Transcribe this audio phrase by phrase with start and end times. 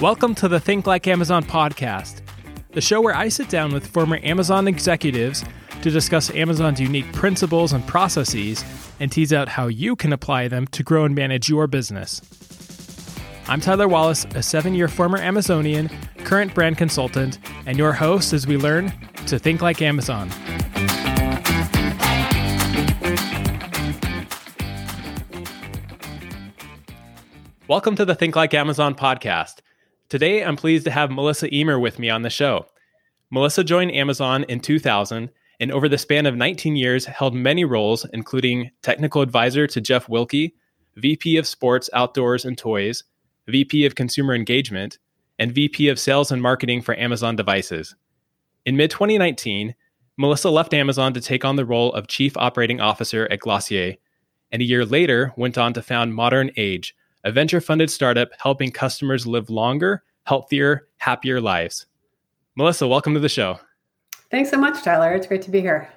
[0.00, 2.22] Welcome to the Think Like Amazon podcast,
[2.70, 5.44] the show where I sit down with former Amazon executives
[5.82, 8.64] to discuss Amazon's unique principles and processes
[9.00, 12.22] and tease out how you can apply them to grow and manage your business.
[13.48, 15.90] I'm Tyler Wallace, a seven year former Amazonian,
[16.24, 18.92] current brand consultant, and your host as we learn
[19.26, 20.30] to think like Amazon.
[27.68, 29.56] Welcome to the Think Like Amazon podcast.
[30.08, 32.64] Today, I'm pleased to have Melissa Eamer with me on the show.
[33.30, 35.28] Melissa joined Amazon in 2000
[35.60, 40.06] and over the span of 19 years held many roles, including technical advisor to Jeff
[40.06, 40.54] Wilke,
[40.96, 43.04] VP of Sports, Outdoors, and Toys,
[43.48, 44.98] VP of Consumer Engagement,
[45.38, 47.94] and VP of Sales and Marketing for Amazon Devices.
[48.64, 49.74] In mid 2019,
[50.16, 53.96] Melissa left Amazon to take on the role of Chief Operating Officer at Glossier,
[54.50, 56.94] and a year later went on to found Modern Age,
[57.28, 61.84] a venture funded startup helping customers live longer, healthier, happier lives.
[62.56, 63.60] Melissa, welcome to the show.
[64.30, 65.12] Thanks so much, Tyler.
[65.12, 65.90] It's great to be here.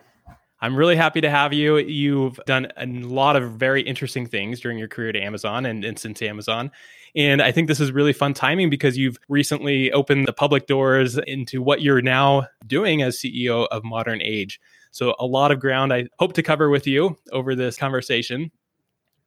[0.60, 1.78] I'm really happy to have you.
[1.78, 5.98] You've done a lot of very interesting things during your career at Amazon and, and
[5.98, 6.70] since Amazon.
[7.16, 11.18] And I think this is really fun timing because you've recently opened the public doors
[11.18, 14.60] into what you're now doing as CEO of Modern Age.
[14.92, 18.52] So, a lot of ground I hope to cover with you over this conversation.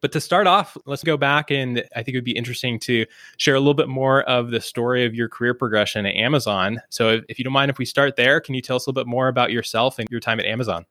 [0.04, 3.06] But to start off, let's go back and I think it would be interesting to
[3.38, 6.82] share a little bit more of the story of your career progression at Amazon.
[6.90, 8.90] So, if, if you don't mind, if we start there, can you tell us a
[8.90, 10.84] little bit more about yourself and your time at Amazon?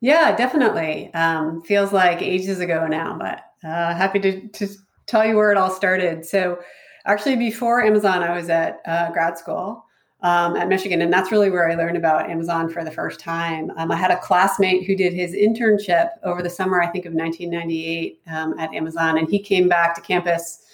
[0.00, 1.12] Yeah, definitely.
[1.12, 4.68] Um, feels like ages ago now, but uh, happy to, to
[5.06, 6.24] tell you where it all started.
[6.24, 6.60] So,
[7.04, 9.84] actually, before Amazon, I was at uh, grad school
[10.22, 11.02] um, at Michigan.
[11.02, 13.70] And that's really where I learned about Amazon for the first time.
[13.76, 17.12] Um, I had a classmate who did his internship over the summer, I think of
[17.12, 19.18] 1998 um, at Amazon.
[19.18, 20.64] And he came back to campus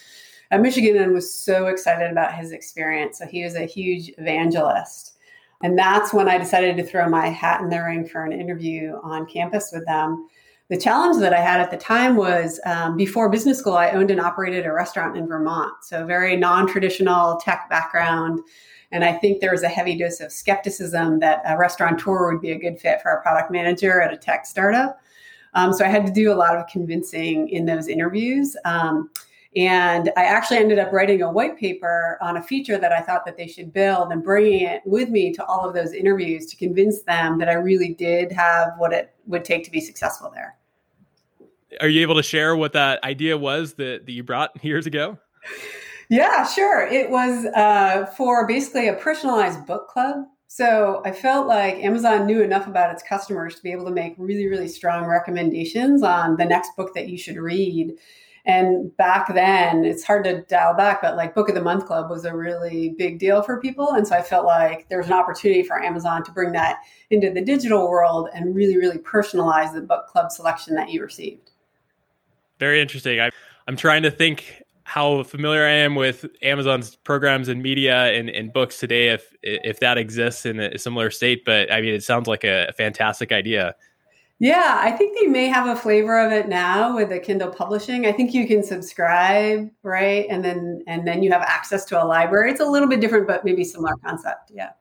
[0.51, 3.19] at Michigan and was so excited about his experience.
[3.19, 5.17] So he was a huge evangelist.
[5.63, 8.99] And that's when I decided to throw my hat in the ring for an interview
[9.03, 10.29] on campus with them.
[10.69, 14.11] The challenge that I had at the time was um, before business school, I owned
[14.11, 15.73] and operated a restaurant in Vermont.
[15.83, 18.41] So, very non traditional tech background.
[18.93, 22.53] And I think there was a heavy dose of skepticism that a restaurateur would be
[22.53, 25.01] a good fit for a product manager at a tech startup.
[25.55, 28.57] Um, so I had to do a lot of convincing in those interviews.
[28.65, 29.11] Um,
[29.55, 33.27] and I actually ended up writing a white paper on a feature that I thought
[33.27, 36.57] that they should build and bringing it with me to all of those interviews to
[36.57, 40.57] convince them that I really did have what it would take to be successful there.
[41.81, 45.19] Are you able to share what that idea was that, that you brought years ago?
[46.13, 46.87] Yeah, sure.
[46.87, 50.27] It was uh, for basically a personalized book club.
[50.47, 54.15] So I felt like Amazon knew enough about its customers to be able to make
[54.19, 57.95] really, really strong recommendations on the next book that you should read.
[58.45, 62.11] And back then, it's hard to dial back, but like Book of the Month Club
[62.11, 63.93] was a really big deal for people.
[63.93, 67.31] And so I felt like there was an opportunity for Amazon to bring that into
[67.31, 71.53] the digital world and really, really personalize the book club selection that you received.
[72.59, 73.19] Very interesting.
[73.19, 73.31] I,
[73.67, 74.62] I'm trying to think
[74.93, 79.81] how familiar I am with Amazon's programs and media and, and books today, if if
[79.81, 81.47] that exists in a similar state.
[81.47, 83.75] But I mean, it sounds like a, a fantastic idea.
[84.39, 88.05] Yeah, I think they may have a flavor of it now with the Kindle publishing.
[88.05, 90.27] I think you can subscribe, right?
[90.29, 92.51] And then and then you have access to a library.
[92.51, 94.51] It's a little bit different, but maybe similar concept.
[94.53, 94.73] Yeah.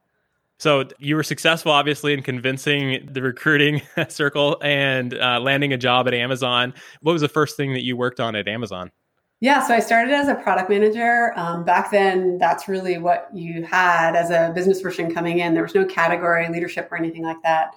[0.57, 6.09] So you were successful, obviously, in convincing the recruiting circle and uh, landing a job
[6.09, 6.73] at Amazon.
[6.99, 8.91] What was the first thing that you worked on at Amazon?
[9.41, 11.33] Yeah, so I started as a product manager.
[11.35, 15.55] Um, back then, that's really what you had as a business person coming in.
[15.55, 17.71] There was no category leadership or anything like that.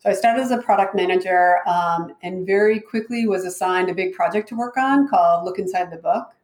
[0.00, 4.12] So I started as a product manager um, and very quickly was assigned a big
[4.12, 6.34] project to work on called Look Inside the Book.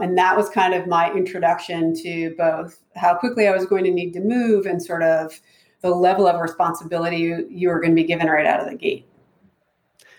[0.00, 3.90] And that was kind of my introduction to both how quickly I was going to
[3.90, 5.40] need to move and sort of
[5.80, 8.76] the level of responsibility you, you were going to be given right out of the
[8.76, 9.08] gate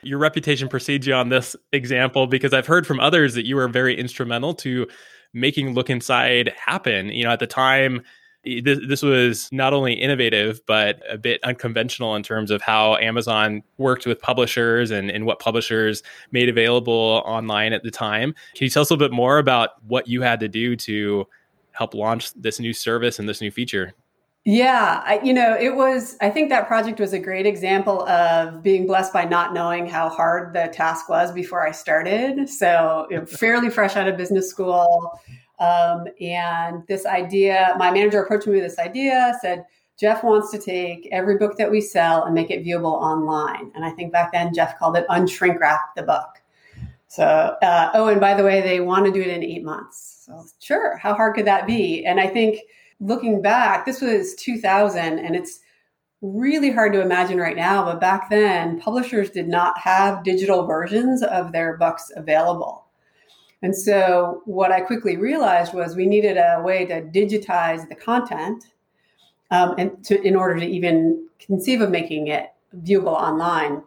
[0.06, 3.68] your reputation precedes you on this example because I've heard from others that you were
[3.68, 4.88] very instrumental to
[5.34, 7.10] making Look Inside happen.
[7.10, 8.04] You know, at the time,
[8.44, 13.63] this, this was not only innovative, but a bit unconventional in terms of how Amazon
[13.78, 18.36] worked with publishers and, and what publishers made available online at the time.
[18.54, 21.25] Can you tell us a little bit more about what you had to do to
[21.72, 23.94] help launch this new service and this new feature?
[24.48, 28.62] Yeah, I, you know, it was, I think that project was a great example of
[28.62, 32.48] being blessed by not knowing how hard the task was before I started.
[32.48, 35.20] So, you know, fairly fresh out of business school.
[35.58, 39.66] Um, and this idea, my manager approached me with this idea, said,
[40.00, 43.72] Jeff wants to take every book that we sell and make it viewable online.
[43.74, 46.40] And I think back then Jeff called it unshrink wrap the book.
[47.08, 47.24] So,
[47.64, 50.26] uh, oh, and by the way, they want to do it in eight months.
[50.26, 52.06] So, sure, how hard could that be?
[52.06, 52.60] And I think
[53.00, 55.60] looking back, this was 2000, and it's
[56.22, 57.86] really hard to imagine right now.
[57.86, 62.86] But back then, publishers did not have digital versions of their books available.
[63.62, 68.64] And so, what I quickly realized was we needed a way to digitize the content
[69.52, 72.52] um, and to, in order to even conceive of making it
[72.84, 73.82] viewable online.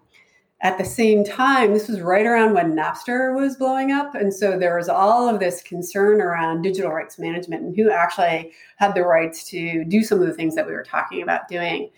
[0.61, 4.17] At the same time, this was right around when Napster was blowing up.
[4.17, 8.53] And so there was all of this concern around digital rights management and who actually
[8.77, 11.91] had the rights to do some of the things that we were talking about doing.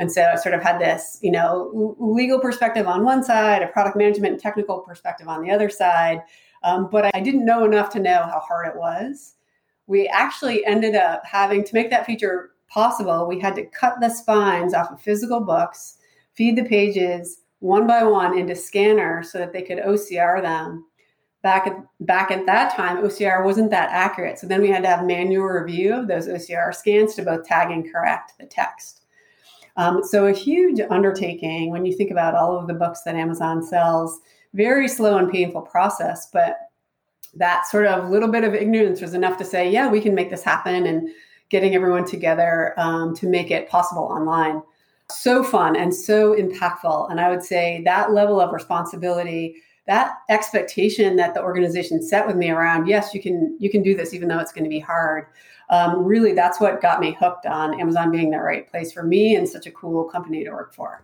[0.00, 3.68] And so I sort of had this, you know, legal perspective on one side, a
[3.68, 6.20] product management and technical perspective on the other side.
[6.64, 9.34] Um, but I didn't know enough to know how hard it was.
[9.86, 14.10] We actually ended up having to make that feature possible, we had to cut the
[14.10, 15.96] spines off of physical books,
[16.34, 20.86] feed the pages one by one into scanner so that they could OCR them.
[21.42, 24.38] Back at back at that time, OCR wasn't that accurate.
[24.38, 27.70] So then we had to have manual review of those OCR scans to both tag
[27.70, 29.04] and correct the text.
[29.76, 33.62] Um, so a huge undertaking when you think about all of the books that Amazon
[33.62, 34.20] sells.
[34.54, 36.56] Very slow and painful process, but
[37.34, 40.30] that sort of little bit of ignorance was enough to say, yeah, we can make
[40.30, 41.08] this happen and
[41.48, 44.62] getting everyone together um, to make it possible online.
[45.10, 47.10] So fun and so impactful.
[47.10, 49.56] And I would say that level of responsibility,
[49.86, 53.96] that expectation that the organization set with me around, yes, you can you can do
[53.96, 55.26] this even though it's going to be hard.
[55.70, 59.36] Um, really, that's what got me hooked on Amazon being the right place for me
[59.36, 61.02] and such a cool company to work for.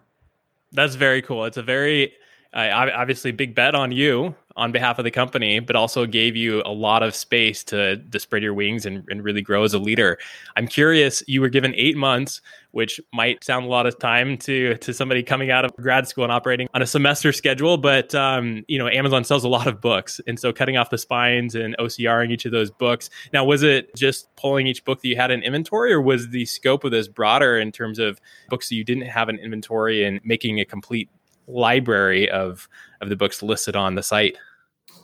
[0.73, 1.45] That's very cool.
[1.45, 2.13] It's a very
[2.53, 6.63] uh, obviously big bet on you on behalf of the company, but also gave you
[6.65, 9.79] a lot of space to, to spread your wings and, and really grow as a
[9.79, 10.19] leader.
[10.57, 12.41] I'm curious, you were given eight months,
[12.71, 16.25] which might sound a lot of time to to somebody coming out of grad school
[16.25, 19.81] and operating on a semester schedule, but um, you know, Amazon sells a lot of
[19.81, 20.21] books.
[20.27, 23.11] And so cutting off the spines and OCRing each of those books.
[23.33, 26.45] Now, was it just pulling each book that you had in inventory, or was the
[26.47, 30.21] scope of this broader in terms of books that you didn't have an inventory and
[30.25, 31.09] making a complete
[31.47, 32.69] library of
[33.05, 34.37] of the books listed on the site?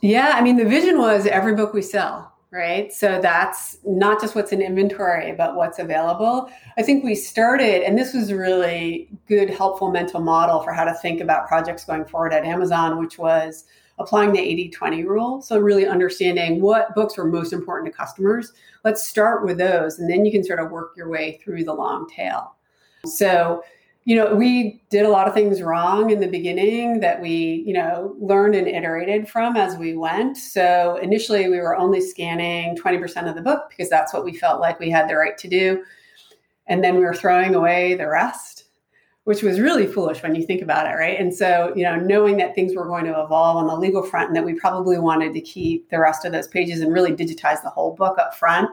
[0.02, 2.92] Yeah, I mean the vision was every book we sell, right?
[2.92, 6.50] So that's not just what's in inventory, but what's available.
[6.78, 10.94] I think we started, and this was really good, helpful mental model for how to
[10.94, 13.64] think about projects going forward at Amazon, which was
[13.98, 15.42] applying the 80 20 rule.
[15.42, 18.52] So, really understanding what books were most important to customers.
[18.84, 21.74] Let's start with those, and then you can sort of work your way through the
[21.74, 22.56] long tail.
[23.04, 23.62] So,
[24.04, 27.72] you know, we did a lot of things wrong in the beginning that we, you
[27.72, 30.36] know, learned and iterated from as we went.
[30.36, 34.60] So initially we were only scanning 20% of the book because that's what we felt
[34.60, 35.84] like we had the right to do.
[36.66, 38.64] And then we were throwing away the rest,
[39.24, 41.20] which was really foolish when you think about it, right?
[41.20, 44.28] And so, you know, knowing that things were going to evolve on the legal front
[44.28, 47.62] and that we probably wanted to keep the rest of those pages and really digitize
[47.62, 48.70] the whole book up front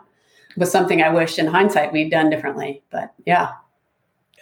[0.56, 2.82] was something I wish in hindsight we'd done differently.
[2.92, 3.52] But yeah.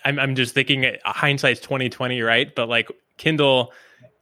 [0.06, 2.54] I'm I'm just thinking uh, hindsight's 2020, right?
[2.56, 3.74] But like Kindle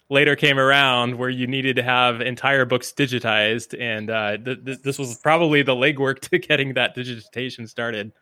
[0.09, 4.81] later came around where you needed to have entire books digitized, and uh, th- th-
[4.81, 8.13] this was probably the legwork to getting that digitization started.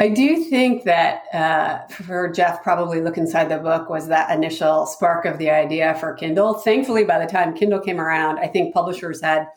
[0.00, 4.86] I do think that uh, for Jeff, probably look inside the book was that initial
[4.86, 6.54] spark of the idea for Kindle.
[6.54, 9.48] Thankfully, by the time Kindle came around, I think publishers had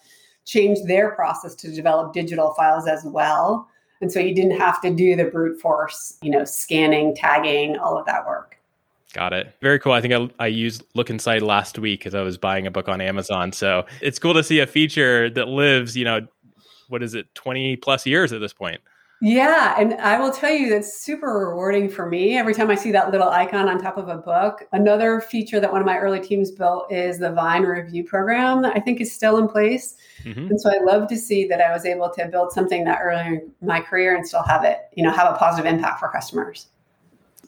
[0.46, 3.70] changed their process to develop digital files as well.
[4.02, 7.98] And so you didn't have to do the brute force, you know, scanning, tagging, all
[7.98, 8.58] of that work.
[9.14, 9.54] Got it.
[9.62, 9.92] Very cool.
[9.92, 12.88] I think I, I used Look Inside last week because I was buying a book
[12.88, 13.52] on Amazon.
[13.52, 16.26] So it's cool to see a feature that lives, you know,
[16.88, 18.82] what is it, 20 plus years at this point?
[19.24, 22.38] Yeah, and I will tell you that's super rewarding for me.
[22.38, 24.68] Every time I see that little icon on top of a book.
[24.72, 28.76] Another feature that one of my early teams built is the Vine review program that
[28.76, 29.96] I think is still in place.
[30.24, 30.48] Mm-hmm.
[30.48, 33.28] And so I love to see that I was able to build something that early
[33.28, 36.68] in my career and still have it, you know, have a positive impact for customers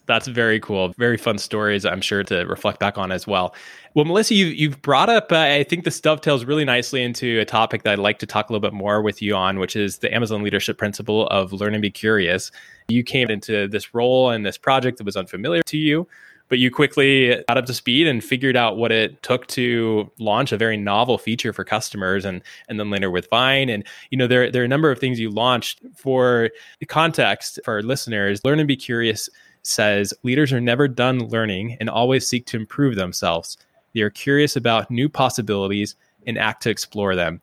[0.05, 0.93] that's very cool.
[0.97, 3.55] Very fun stories, I'm sure, to reflect back on as well.
[3.93, 7.45] Well, Melissa, you, you've brought up, uh, I think this dovetails really nicely into a
[7.45, 9.99] topic that I'd like to talk a little bit more with you on, which is
[9.99, 12.51] the Amazon leadership principle of learn and be curious.
[12.87, 16.07] You came into this role and this project that was unfamiliar to you,
[16.49, 20.51] but you quickly got up to speed and figured out what it took to launch
[20.51, 23.69] a very novel feature for customers and and then later with Vine.
[23.69, 27.59] And you know, there, there are a number of things you launched for the context
[27.63, 28.41] for our listeners.
[28.43, 29.29] Learn and be curious
[29.63, 33.57] says leaders are never done learning and always seek to improve themselves.
[33.93, 35.95] They are curious about new possibilities
[36.27, 37.41] and act to explore them.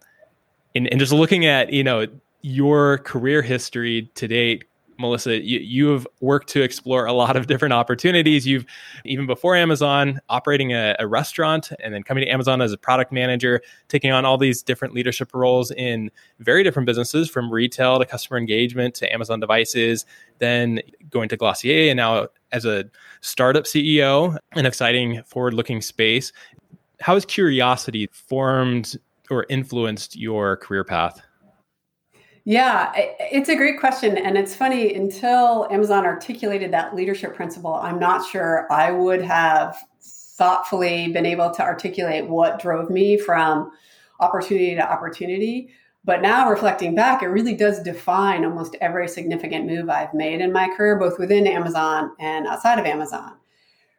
[0.75, 2.07] And, and just looking at, you know,
[2.43, 4.65] your career history to date,
[5.01, 8.47] Melissa, you, you have worked to explore a lot of different opportunities.
[8.47, 8.67] You've,
[9.05, 13.11] even before Amazon, operating a, a, restaurant and then coming to Amazon as a product
[13.11, 18.05] manager, taking on all these different leadership roles in very different businesses from retail to
[18.05, 20.05] customer engagement to Amazon devices,
[20.39, 22.85] then going to Glossier and now as a
[23.21, 26.33] startup CEO, an exciting forward looking space.
[27.01, 28.97] How has curiosity formed
[29.31, 31.21] or influenced your career path?
[32.45, 34.17] Yeah, it's a great question.
[34.17, 39.77] And it's funny, until Amazon articulated that leadership principle, I'm not sure I would have
[40.01, 43.71] thoughtfully been able to articulate what drove me from
[44.21, 45.69] opportunity to opportunity.
[46.03, 50.51] But now reflecting back, it really does define almost every significant move I've made in
[50.51, 53.35] my career, both within Amazon and outside of Amazon.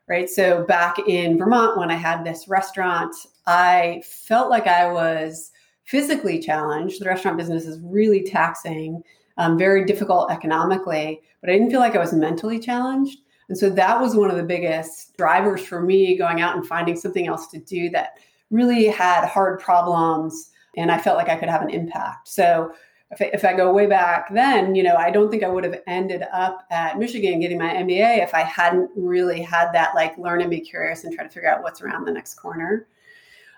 [0.10, 0.28] Right.
[0.28, 5.52] So back in Vermont, when I had this restaurant, I felt like I was
[5.86, 7.02] physically challenged.
[7.02, 9.04] The restaurant business is really taxing,
[9.38, 13.20] um, very difficult economically, but I didn't feel like I was mentally challenged.
[13.50, 16.96] And so that was one of the biggest drivers for me going out and finding
[16.96, 18.20] something else to do that
[18.50, 22.28] really had hard problems and I felt like I could have an impact.
[22.28, 22.74] So
[23.12, 25.66] if I, if I go way back then, you know, I don't think I would
[25.66, 30.18] have ended up at Michigan getting my MBA if I hadn't really had that like
[30.18, 32.88] learn and be curious and try to figure out what's around the next corner.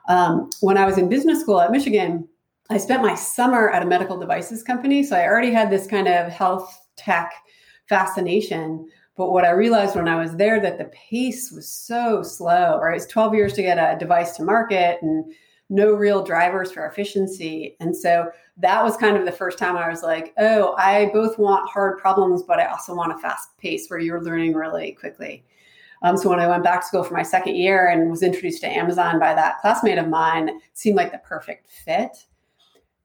[0.07, 2.27] Um, when I was in business school at Michigan,
[2.69, 5.03] I spent my summer at a medical devices company.
[5.03, 7.33] So I already had this kind of health tech
[7.89, 8.89] fascination.
[9.15, 12.98] But what I realized when I was there that the pace was so slow, right?
[12.98, 15.31] It's 12 years to get a device to market and
[15.69, 17.75] no real drivers for efficiency.
[17.79, 21.38] And so that was kind of the first time I was like, oh, I both
[21.38, 25.43] want hard problems, but I also want a fast pace where you're learning really quickly.
[26.03, 28.62] Um, so when I went back to school for my second year and was introduced
[28.62, 32.25] to Amazon by that classmate of mine, seemed like the perfect fit.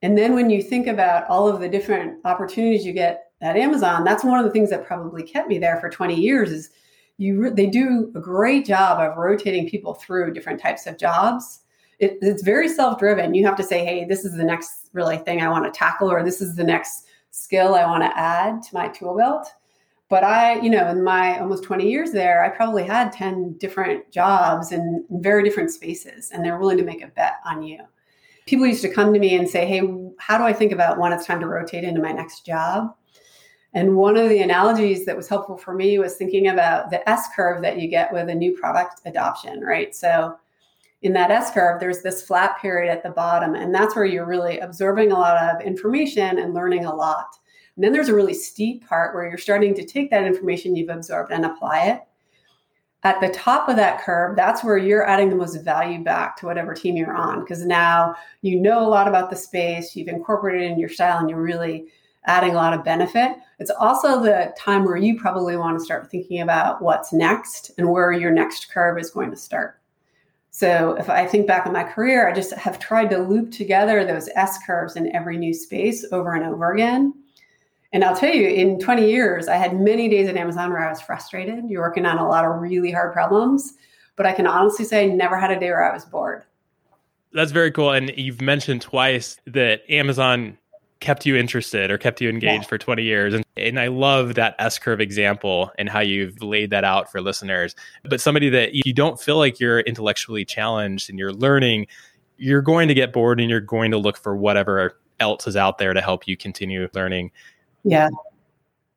[0.02, 4.04] And then when you think about all of the different opportunities you get at Amazon,
[4.04, 6.70] that's one of the things that probably kept me there for 20 years is
[7.18, 11.60] you they do a great job of rotating people through different types of jobs.
[11.98, 13.34] It, it's very self-driven.
[13.34, 16.10] You have to say, "Hey, this is the next really thing I want to tackle
[16.10, 19.52] or this is the next skill I want to add to my tool belt."
[20.08, 24.10] But I, you know, in my almost 20 years there, I probably had 10 different
[24.10, 27.80] jobs in, very different spaces, and they're willing to make a bet on you.
[28.46, 29.82] People used to come to me and say, Hey,
[30.18, 32.94] how do I think about when it's time to rotate into my next job?
[33.74, 37.28] And one of the analogies that was helpful for me was thinking about the S
[37.36, 39.94] curve that you get with a new product adoption, right?
[39.94, 40.36] So
[41.02, 44.26] in that S curve, there's this flat period at the bottom, and that's where you're
[44.26, 47.36] really absorbing a lot of information and learning a lot.
[47.78, 50.88] And then there's a really steep part where you're starting to take that information you've
[50.88, 52.00] absorbed and apply it.
[53.04, 56.46] At the top of that curve, that's where you're adding the most value back to
[56.46, 60.62] whatever team you're on because now you know a lot about the space, you've incorporated
[60.62, 61.86] it in your style, and you're really
[62.24, 63.36] adding a lot of benefit.
[63.60, 67.88] It's also the time where you probably want to start thinking about what's next and
[67.92, 69.78] where your next curve is going to start.
[70.50, 74.04] So if I think back on my career, I just have tried to loop together
[74.04, 77.14] those S curves in every new space over and over again.
[77.92, 80.90] And I'll tell you, in 20 years, I had many days at Amazon where I
[80.90, 81.64] was frustrated.
[81.68, 83.74] You're working on a lot of really hard problems,
[84.16, 86.44] but I can honestly say I never had a day where I was bored.
[87.32, 87.92] That's very cool.
[87.92, 90.58] And you've mentioned twice that Amazon
[91.00, 92.68] kept you interested or kept you engaged yeah.
[92.68, 93.34] for 20 years.
[93.34, 97.20] And, and I love that S curve example and how you've laid that out for
[97.20, 97.74] listeners.
[98.04, 101.86] But somebody that you don't feel like you're intellectually challenged and you're learning,
[102.36, 105.78] you're going to get bored and you're going to look for whatever else is out
[105.78, 107.30] there to help you continue learning.
[107.84, 108.08] Yeah.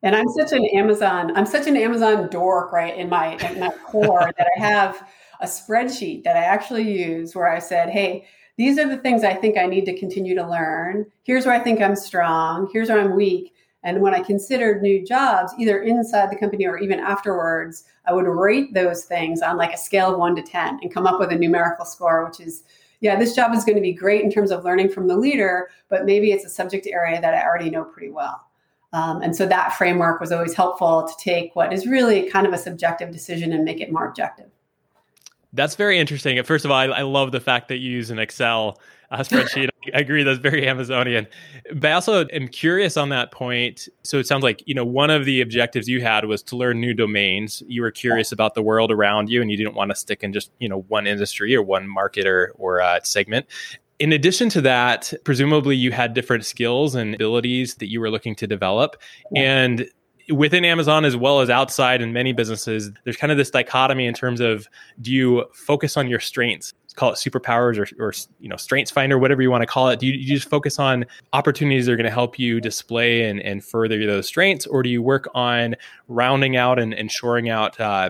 [0.04, 2.98] And I'm such an Amazon, I'm such an Amazon dork, right?
[2.98, 5.08] In my in my core that I have
[5.42, 8.26] a spreadsheet that I actually use where I said, hey,
[8.58, 11.06] these are the things I think I need to continue to learn.
[11.24, 12.70] Here's where I think I'm strong.
[12.74, 13.54] Here's where I'm weak.
[13.84, 18.28] And when I considered new jobs, either inside the company or even afterwards, I would
[18.28, 21.32] rate those things on like a scale of one to 10 and come up with
[21.32, 22.64] a numerical score, which is,
[23.00, 25.70] yeah, this job is going to be great in terms of learning from the leader,
[25.90, 28.46] but maybe it's a subject area that I already know pretty well.
[28.94, 32.54] Um, and so that framework was always helpful to take what is really kind of
[32.54, 34.48] a subjective decision and make it more objective.
[35.54, 36.42] That's very interesting.
[36.44, 38.80] First of all, I, I love the fact that you use an Excel
[39.12, 39.70] uh, spreadsheet.
[39.94, 41.28] I agree, that's very Amazonian.
[41.74, 43.90] But I also am curious on that point.
[44.04, 46.80] So it sounds like you know one of the objectives you had was to learn
[46.80, 47.64] new domains.
[47.68, 50.32] You were curious about the world around you, and you didn't want to stick in
[50.32, 53.48] just you know one industry or one market or or uh, segment
[54.02, 58.34] in addition to that, presumably you had different skills and abilities that you were looking
[58.34, 59.00] to develop.
[59.32, 59.44] Yeah.
[59.44, 59.90] And
[60.28, 64.16] within Amazon as well as outside in many businesses, there's kind of this dichotomy in
[64.16, 64.68] terms of
[65.02, 66.74] do you focus on your strengths?
[66.96, 69.98] call it superpowers or, or you know strengths finder whatever you want to call it
[69.98, 73.40] do you, you just focus on opportunities that are going to help you display and,
[73.40, 75.74] and further those strengths or do you work on
[76.10, 78.10] rounding out and, and shoring out uh,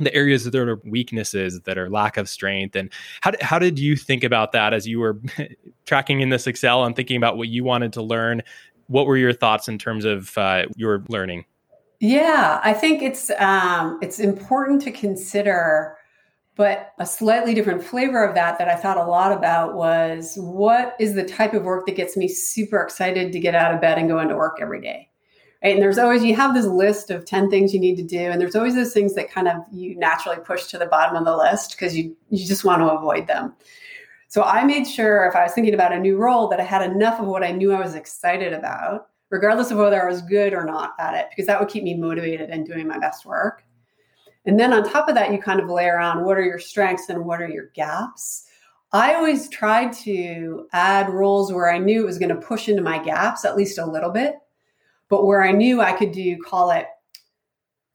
[0.00, 3.96] the areas that are weaknesses that are lack of strength and how, how did you
[3.96, 5.20] think about that as you were
[5.86, 8.42] tracking in this excel and thinking about what you wanted to learn
[8.88, 11.44] what were your thoughts in terms of uh, your learning
[12.00, 15.96] yeah i think it's um, it's important to consider
[16.56, 20.94] but a slightly different flavor of that that I thought a lot about was what
[21.00, 23.98] is the type of work that gets me super excited to get out of bed
[23.98, 25.08] and go into work every day?
[25.64, 25.72] Right?
[25.72, 28.18] And there's always, you have this list of 10 things you need to do.
[28.18, 31.24] And there's always those things that kind of you naturally push to the bottom of
[31.24, 33.54] the list because you, you just want to avoid them.
[34.28, 36.90] So I made sure if I was thinking about a new role that I had
[36.90, 40.52] enough of what I knew I was excited about, regardless of whether I was good
[40.52, 43.64] or not at it, because that would keep me motivated and doing my best work.
[44.44, 47.08] And then on top of that, you kind of layer on what are your strengths
[47.08, 48.46] and what are your gaps.
[48.92, 52.82] I always tried to add roles where I knew it was going to push into
[52.82, 54.34] my gaps at least a little bit,
[55.14, 56.88] but where I knew I could do, call it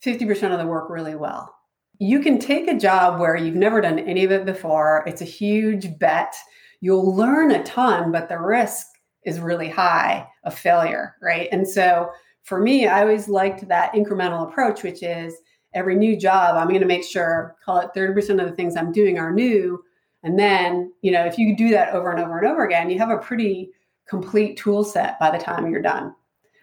[0.06, 1.54] 50% of the work really well.
[1.98, 5.26] You can take a job where you've never done any of it before, it's a
[5.26, 6.34] huge bet.
[6.80, 8.88] You'll learn a ton, but the risk
[9.26, 11.50] is really high of failure, right?
[11.52, 12.10] And so
[12.44, 15.36] for me, I always liked that incremental approach, which is
[15.74, 18.94] every new job, I'm going to make sure, call it 30% of the things I'm
[18.94, 19.84] doing are new.
[20.24, 22.98] And then, you know, if you do that over and over and over again, you
[22.98, 23.72] have a pretty
[24.08, 26.16] complete tool set by the time you're done.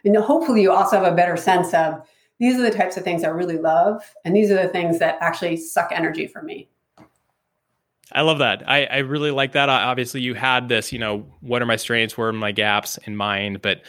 [0.06, 2.08] And hopefully you also have a better sense of
[2.38, 4.02] these are the types of things I really love.
[4.24, 6.68] And these are the things that actually suck energy from me.
[8.12, 8.62] I love that.
[8.68, 9.68] I, I really like that.
[9.68, 13.16] Obviously, you had this, you know, what are my strengths, where are my gaps in
[13.16, 13.82] mind, but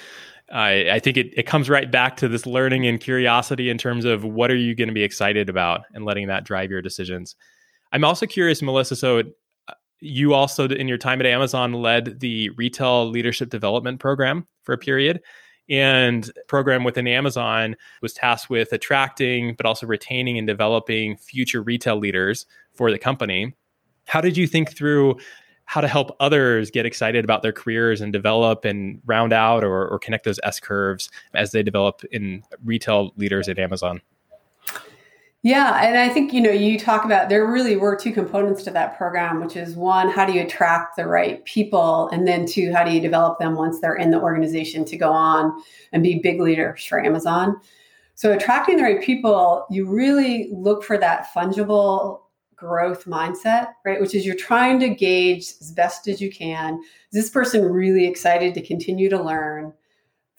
[0.52, 4.06] I, I think it, it comes right back to this learning and curiosity in terms
[4.06, 7.36] of what are you going to be excited about and letting that drive your decisions.
[7.92, 8.96] I'm also curious, Melissa.
[8.96, 14.48] So uh, you also, in your time at Amazon, led the retail leadership development program
[14.64, 15.22] for a period.
[15.70, 21.98] And program within Amazon was tasked with attracting, but also retaining and developing future retail
[21.98, 23.54] leaders for the company.
[24.06, 25.18] How did you think through
[25.66, 29.86] how to help others get excited about their careers and develop and round out or,
[29.90, 34.02] or connect those S curves as they develop in retail leaders at Amazon.
[35.44, 38.72] Yeah, and I think you know you talk about there really were two components to
[38.72, 42.74] that program, which is one, how do you attract the right people, and then two,
[42.74, 45.54] how do you develop them once they're in the organization to go on
[45.94, 47.56] and be big leaders for Amazon.
[48.16, 52.22] So attracting the right people, you really look for that fungible
[52.56, 54.02] growth mindset, right?
[54.02, 56.80] Which is you're trying to gauge as best as you can.
[57.12, 59.72] Is this person really excited to continue to learn,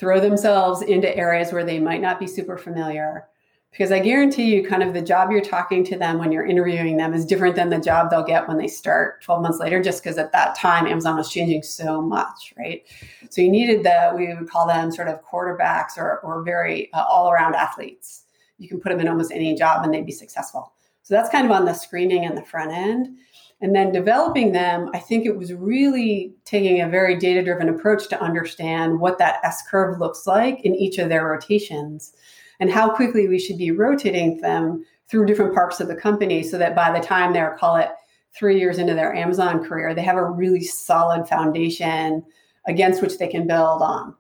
[0.01, 3.29] throw themselves into areas where they might not be super familiar?
[3.71, 6.97] Because I guarantee you, kind of the job you're talking to them when you're interviewing
[6.97, 10.03] them is different than the job they'll get when they start 12 months later, just
[10.03, 12.83] because at that time Amazon was changing so much, right?
[13.31, 17.05] So you needed the, we would call them sort of quarterbacks or, or very uh,
[17.09, 18.25] all around athletes.
[18.59, 20.73] You can put them in almost any job and they'd be successful.
[21.03, 23.17] So that's kind of on the screening and the front end.
[23.61, 28.09] And then developing them, I think it was really taking a very data driven approach
[28.09, 32.13] to understand what that S curve looks like in each of their rotations
[32.61, 36.59] and how quickly we should be rotating them through different parts of the company so
[36.59, 37.91] that by the time they're, call it
[38.37, 42.25] three years into their Amazon career, they have a really solid foundation
[42.67, 44.15] against which they can build on.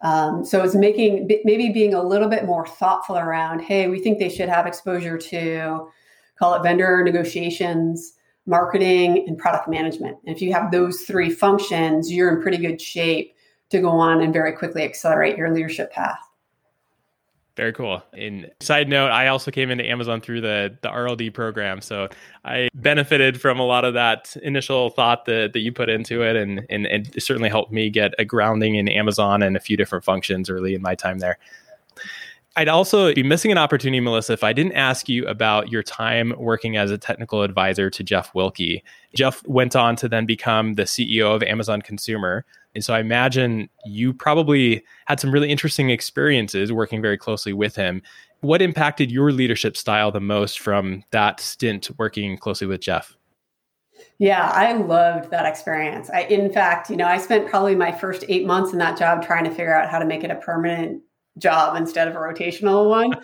[0.00, 4.18] Um, so it's making maybe being a little bit more thoughtful around, hey, we think
[4.18, 5.88] they should have exposure to
[6.38, 8.12] call it vendor negotiations,
[8.44, 10.18] marketing, and product management.
[10.26, 13.34] And if you have those three functions, you're in pretty good shape
[13.70, 16.18] to go on and very quickly accelerate your leadership path.
[17.56, 18.02] Very cool.
[18.14, 22.08] In side note, I also came into Amazon through the the RLD program, so
[22.44, 26.34] I benefited from a lot of that initial thought that, that you put into it,
[26.34, 29.76] and, and and it certainly helped me get a grounding in Amazon and a few
[29.76, 31.38] different functions early in my time there.
[32.56, 36.32] I'd also be missing an opportunity, Melissa, if I didn't ask you about your time
[36.36, 38.82] working as a technical advisor to Jeff Wilke.
[39.14, 42.44] Jeff went on to then become the CEO of Amazon Consumer.
[42.74, 47.76] And so I imagine you probably had some really interesting experiences working very closely with
[47.76, 48.02] him.
[48.40, 53.16] What impacted your leadership style the most from that stint working closely with Jeff?
[54.18, 56.10] Yeah, I loved that experience.
[56.10, 59.24] I, in fact, you know, I spent probably my first eight months in that job
[59.24, 61.02] trying to figure out how to make it a permanent
[61.38, 63.14] job instead of a rotational one.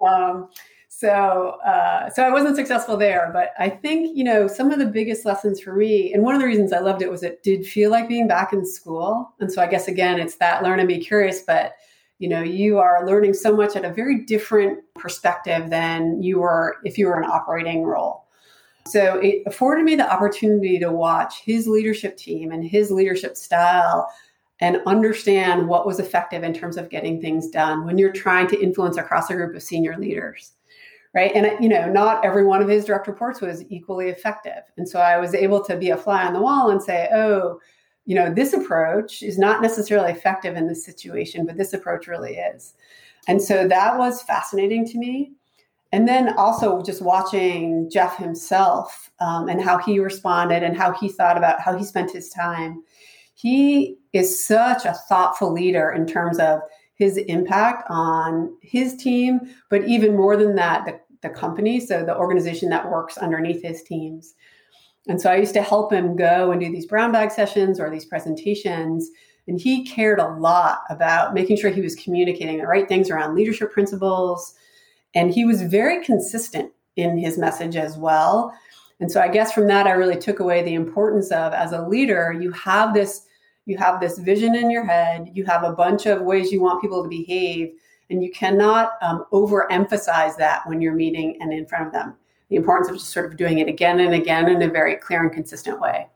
[0.06, 0.48] um,
[0.88, 4.86] so uh, so I wasn't successful there, but I think you know some of the
[4.86, 7.66] biggest lessons for me, and one of the reasons I loved it was it did
[7.66, 10.88] feel like being back in school, and so I guess again it's that learn and
[10.88, 11.74] be curious, but
[12.18, 16.76] you know you are learning so much at a very different perspective than you were
[16.84, 18.24] if you were an operating role.
[18.86, 24.10] So it afforded me the opportunity to watch his leadership team and his leadership style
[24.60, 28.60] and understand what was effective in terms of getting things done when you're trying to
[28.60, 30.54] influence across a group of senior leaders
[31.18, 31.32] right?
[31.34, 34.62] And you know not every one of his direct reports was equally effective.
[34.76, 37.58] And so i was able to be a fly on the wall and say oh
[38.06, 42.36] you know this approach is not necessarily effective in this situation but this approach really
[42.36, 42.74] is.
[43.26, 45.32] And so that was fascinating to me.
[45.90, 51.08] And then also just watching jeff himself um, and how he responded and how he
[51.08, 52.84] thought about how he spent his time.
[53.34, 56.60] He is such a thoughtful leader in terms of
[56.98, 62.16] his impact on his team, but even more than that, the, the company, so the
[62.16, 64.34] organization that works underneath his teams.
[65.08, 67.90] And so I used to help him go and do these brown bag sessions or
[67.90, 69.10] these presentations.
[69.46, 73.34] And he cared a lot about making sure he was communicating the right things around
[73.34, 74.54] leadership principles.
[75.14, 78.52] And he was very consistent in his message as well.
[79.00, 81.86] And so I guess from that, I really took away the importance of as a
[81.86, 83.24] leader, you have this
[83.68, 86.80] you have this vision in your head you have a bunch of ways you want
[86.80, 87.74] people to behave
[88.10, 92.14] and you cannot um, overemphasize that when you're meeting and in front of them
[92.50, 95.22] the importance of just sort of doing it again and again in a very clear
[95.22, 96.06] and consistent way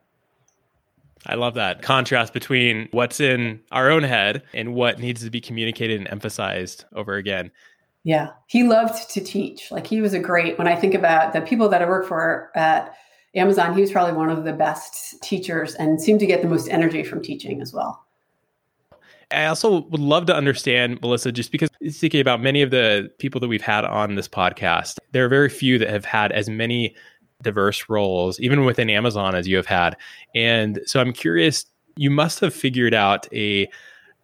[1.26, 5.40] I love that contrast between what's in our own head and what needs to be
[5.40, 7.52] communicated and emphasized over again.
[8.04, 9.70] Yeah, he loved to teach.
[9.70, 12.50] Like he was a great, when I think about the people that I work for
[12.56, 12.96] at
[13.34, 16.68] Amazon, he was probably one of the best teachers and seemed to get the most
[16.68, 18.04] energy from teaching as well.
[19.32, 23.40] I also would love to understand, Melissa, just because thinking about many of the people
[23.40, 26.94] that we've had on this podcast, there are very few that have had as many
[27.42, 29.96] diverse roles, even within Amazon, as you have had.
[30.34, 31.66] And so I'm curious,
[31.96, 33.68] you must have figured out a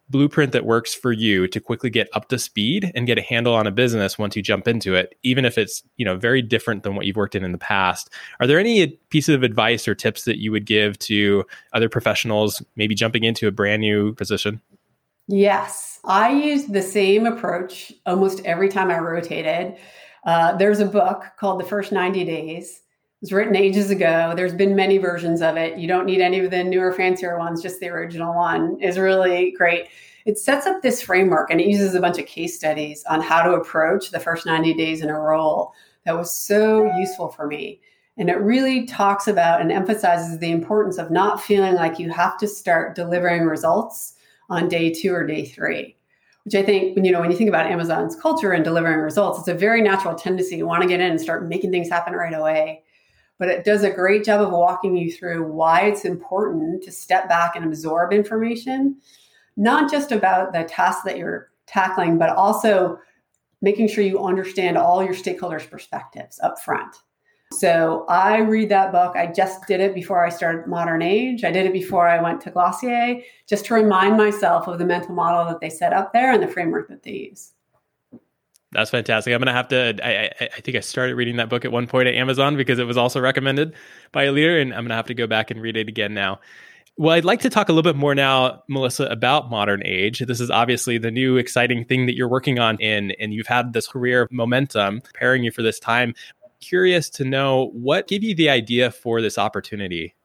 [0.09, 3.53] blueprint that works for you to quickly get up to speed and get a handle
[3.53, 6.83] on a business once you jump into it even if it's you know very different
[6.83, 9.93] than what you've worked in in the past are there any pieces of advice or
[9.93, 14.59] tips that you would give to other professionals maybe jumping into a brand new position
[15.29, 19.77] yes i used the same approach almost every time i rotated
[20.25, 22.81] uh, there's a book called the first 90 days
[23.19, 24.31] it was written ages ago.
[24.33, 25.77] There's been many versions of it.
[25.77, 27.61] You don't need any of the newer, fancier ones.
[27.61, 29.89] Just the original one is really great.
[30.25, 33.41] It sets up this framework and it uses a bunch of case studies on how
[33.41, 35.73] to approach the first 90 days in a role.
[36.05, 37.81] That was so useful for me.
[38.15, 42.37] And it really talks about and emphasizes the importance of not feeling like you have
[42.37, 44.13] to start delivering results
[44.49, 45.95] on day two or day three
[46.45, 49.49] which I think, you know, when you think about Amazon's culture and delivering results, it's
[49.49, 50.55] a very natural tendency.
[50.55, 52.81] You want to get in and start making things happen right away
[53.39, 57.27] but it does a great job of walking you through why it's important to step
[57.27, 58.97] back and absorb information,
[59.55, 62.99] not just about the task that you're tackling, but also
[63.61, 66.97] making sure you understand all your stakeholders' perspectives up front.
[67.51, 69.15] So I read that book.
[69.15, 71.43] I just did it before I started Modern Age.
[71.43, 75.15] I did it before I went to Glossier, just to remind myself of the mental
[75.15, 77.53] model that they set up there and the framework that they use.
[78.71, 79.33] That's fantastic.
[79.33, 79.95] I'm gonna have to.
[80.03, 82.77] I, I, I think I started reading that book at one point at Amazon because
[82.77, 83.73] it was also recommended
[84.11, 86.39] by a leader, and I'm gonna have to go back and read it again now.
[86.95, 90.19] Well, I'd like to talk a little bit more now, Melissa, about modern age.
[90.19, 93.73] This is obviously the new exciting thing that you're working on in, and you've had
[93.73, 96.13] this career momentum preparing you for this time.
[96.61, 100.15] Curious to know what gave you the idea for this opportunity.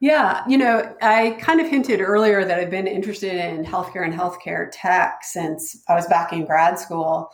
[0.00, 4.12] Yeah, you know, I kind of hinted earlier that I've been interested in healthcare and
[4.12, 7.30] healthcare tech since I was back in grad school.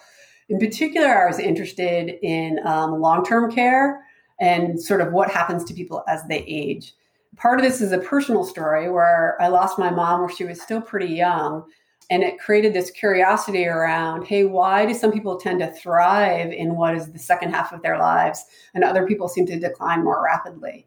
[0.51, 4.05] In particular, I was interested in um, long term care
[4.38, 6.92] and sort of what happens to people as they age.
[7.37, 10.61] Part of this is a personal story where I lost my mom where she was
[10.61, 11.64] still pretty young.
[12.11, 16.77] And it created this curiosity around hey, why do some people tend to thrive in
[16.77, 18.44] what is the second half of their lives
[18.75, 20.87] and other people seem to decline more rapidly?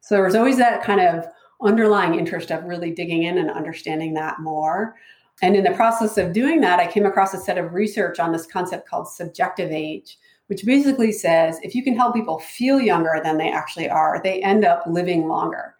[0.00, 1.26] So there was always that kind of
[1.62, 4.94] underlying interest of really digging in and understanding that more.
[5.42, 8.32] And in the process of doing that, I came across a set of research on
[8.32, 13.20] this concept called subjective age, which basically says if you can help people feel younger
[13.22, 15.74] than they actually are, they end up living longer.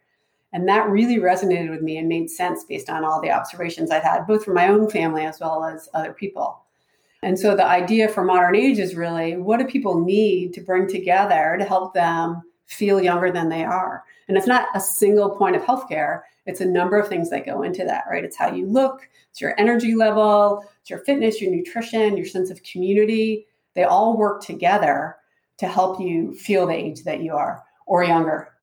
[0.53, 4.03] And that really resonated with me and made sense based on all the observations I'd
[4.03, 6.65] had, both from my own family as well as other people.
[7.23, 10.87] And so the idea for modern age is really what do people need to bring
[10.87, 14.05] together to help them feel younger than they are?
[14.29, 17.63] And it's not a single point of healthcare, it's a number of things that go
[17.63, 18.25] into that, right?
[18.25, 22.51] It's how you look, it's your energy level, it's your fitness, your nutrition, your sense
[22.51, 23.47] of community.
[23.75, 25.17] They all work together
[25.59, 28.55] to help you feel the age that you are or younger.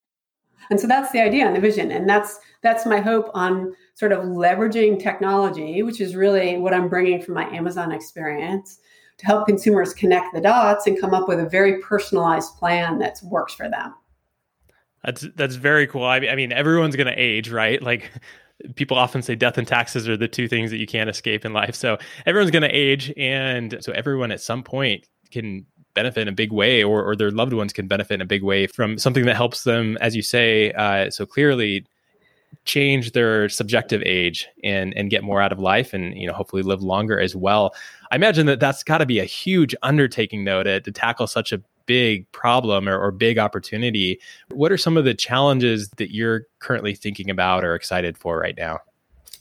[0.70, 1.92] And so that's the idea and the vision.
[1.92, 6.90] And that's that's my hope on sort of leveraging technology, which is really what I'm
[6.90, 8.80] bringing from my Amazon experience
[9.18, 13.20] to help consumers connect the dots and come up with a very personalized plan that
[13.24, 13.94] works for them.
[15.04, 16.04] That's that's very cool.
[16.04, 17.82] I I mean everyone's going to age, right?
[17.82, 18.12] Like
[18.76, 21.54] people often say death and taxes are the two things that you can't escape in
[21.54, 21.76] life.
[21.76, 26.32] So everyone's going to age and so everyone at some point can benefit in a
[26.32, 29.26] big way or, or their loved ones can benefit in a big way from something
[29.26, 31.86] that helps them as you say uh, so clearly
[32.66, 36.64] change their subjective age and and get more out of life and you know hopefully
[36.64, 37.74] live longer as well.
[38.12, 41.52] I imagine that that's got to be a huge undertaking though to, to tackle such
[41.52, 44.20] a big problem or, or big opportunity.
[44.50, 48.58] What are some of the challenges that you're currently thinking about or excited for right
[48.58, 48.80] now?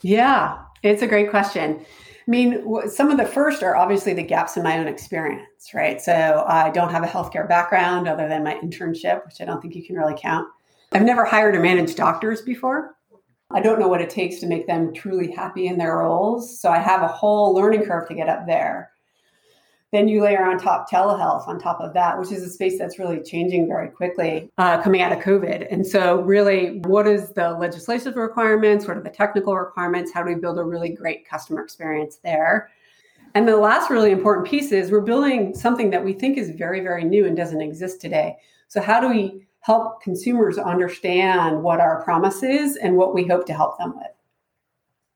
[0.03, 1.85] Yeah it's a great question
[2.27, 6.01] I mean, some of the first are obviously the gaps in my own experience, right?
[6.01, 9.75] So I don't have a healthcare background other than my internship, which I don't think
[9.75, 10.49] you can really count.
[10.93, 12.95] I've never hired or managed doctors before.
[13.51, 16.59] I don't know what it takes to make them truly happy in their roles.
[16.61, 18.91] So I have a whole learning curve to get up there.
[19.95, 22.99] Then you layer on top telehealth on top of that, which is a space that's
[22.99, 25.69] really changing very quickly uh, coming out of COVID.
[25.71, 28.89] And so, really, what is the legislative requirements?
[28.89, 30.13] What are the technical requirements?
[30.13, 32.71] How do we build a really great customer experience there?
[33.37, 36.81] And the last really important piece is we're building something that we think is very,
[36.81, 38.37] very new and doesn't exist today.
[38.67, 43.47] So, how do we help consumers understand what our promise is and what we hope
[43.47, 44.14] to help them with.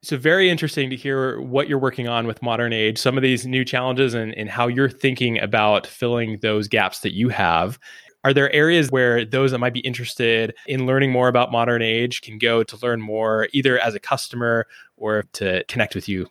[0.02, 3.46] So, very interesting to hear what you're working on with Modern Age, some of these
[3.46, 7.78] new challenges, and, and how you're thinking about filling those gaps that you have.
[8.24, 12.20] Are there areas where those that might be interested in learning more about Modern Age
[12.20, 16.28] can go to learn more, either as a customer or to connect with you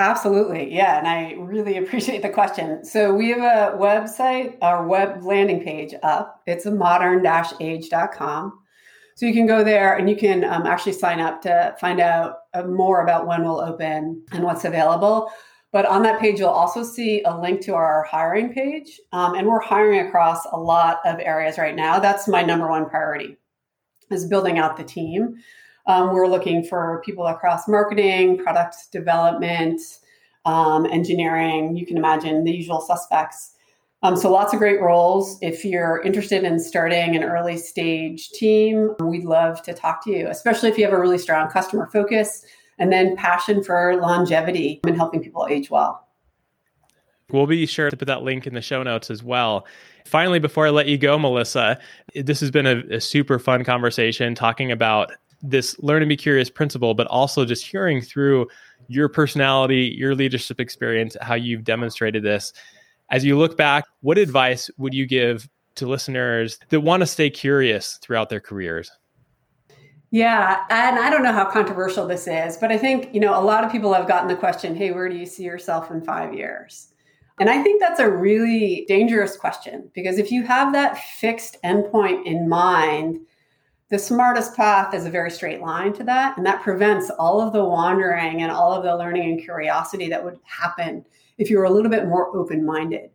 [0.00, 0.74] Absolutely.
[0.74, 0.98] Yeah.
[0.98, 2.84] And I really appreciate the question.
[2.84, 6.40] So we have a website, our web landing page up.
[6.46, 7.24] It's a modern
[7.60, 8.58] age.com.
[9.20, 12.36] So you can go there and you can um, actually sign up to find out
[12.54, 15.30] uh, more about when we'll open and what's available.
[15.72, 18.98] But on that page, you'll also see a link to our hiring page.
[19.12, 21.98] Um, and we're hiring across a lot of areas right now.
[21.98, 23.36] That's my number one priority
[24.10, 25.34] is building out the team.
[25.86, 29.82] Um, we're looking for people across marketing, product development,
[30.46, 31.76] um, engineering.
[31.76, 33.52] You can imagine the usual suspects.
[34.02, 35.38] Um, so lots of great roles.
[35.42, 40.28] If you're interested in starting an early stage team, we'd love to talk to you,
[40.28, 42.44] especially if you have a really strong customer focus
[42.78, 46.08] and then passion for longevity and helping people age well.
[47.30, 49.66] We'll be sure to put that link in the show notes as well.
[50.06, 51.78] Finally, before I let you go, Melissa,
[52.14, 56.50] this has been a, a super fun conversation talking about this learn and be curious
[56.50, 58.48] principle, but also just hearing through
[58.88, 62.52] your personality, your leadership experience, how you've demonstrated this.
[63.10, 67.28] As you look back, what advice would you give to listeners that want to stay
[67.28, 68.90] curious throughout their careers?
[70.12, 73.42] Yeah, and I don't know how controversial this is, but I think, you know, a
[73.42, 76.34] lot of people have gotten the question, "Hey, where do you see yourself in 5
[76.34, 76.88] years?"
[77.38, 82.26] And I think that's a really dangerous question because if you have that fixed endpoint
[82.26, 83.18] in mind,
[83.88, 86.36] the smartest path is a very straight line to that.
[86.36, 90.24] And that prevents all of the wandering and all of the learning and curiosity that
[90.24, 91.04] would happen
[91.40, 93.10] if you were a little bit more open minded.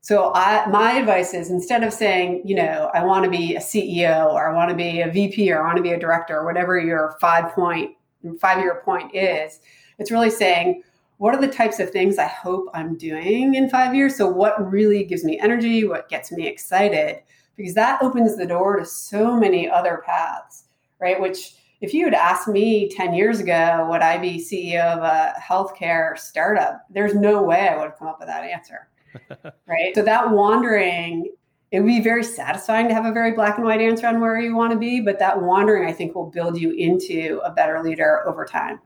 [0.00, 3.60] So I, my advice is instead of saying, you know, I want to be a
[3.60, 6.38] CEO or I want to be a VP or I want to be a director
[6.38, 7.92] or whatever your five point,
[8.40, 9.60] five year point is,
[9.98, 10.82] it's really saying,
[11.18, 14.16] what are the types of things I hope I'm doing in five years?
[14.16, 15.84] So what really gives me energy?
[15.84, 17.22] What gets me excited?
[17.56, 20.64] because that opens the door to so many other paths,
[21.00, 21.20] right?
[21.20, 25.34] Which if you had asked me 10 years ago, would I be CEO of a
[25.40, 26.86] healthcare startup?
[26.88, 28.88] There's no way I would have come up with that answer.
[29.66, 29.92] right.
[29.92, 31.34] So that wandering,
[31.72, 34.38] it would be very satisfying to have a very black and white answer on where
[34.40, 37.82] you want to be, but that wandering, I think, will build you into a better
[37.82, 38.78] leader over time.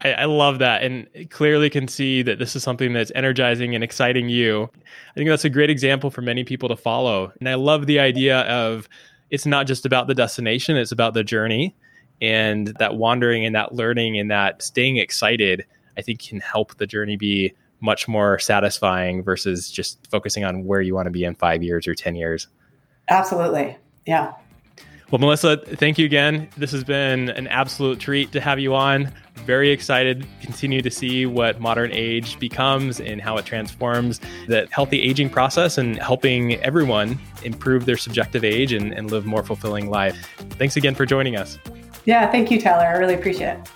[0.00, 3.82] I, I, love that and clearly can see that this is something that's energizing and
[3.82, 4.70] exciting you.
[4.74, 7.32] I think that's a great example for many people to follow.
[7.40, 8.88] And I love the idea of
[9.30, 11.74] it's not just about the destination, it's about the journey
[12.20, 15.64] and that wandering and that learning and that staying excited,
[15.96, 20.80] I think can help the journey be much more satisfying versus just focusing on where
[20.80, 22.48] you want to be in five years or 10 years.
[23.08, 23.76] Absolutely.
[24.06, 24.32] Yeah.
[25.10, 26.48] Well, Melissa, thank you again.
[26.56, 29.12] This has been an absolute treat to have you on.
[29.44, 35.00] Very excited continue to see what modern age becomes and how it transforms the healthy
[35.00, 40.16] aging process and helping everyone improve their subjective age and, and live more fulfilling life.
[40.58, 41.56] Thanks again for joining us.
[42.06, 42.86] Yeah, thank you, Tyler.
[42.86, 43.68] I really appreciate it.